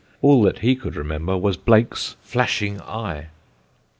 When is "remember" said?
0.95-1.37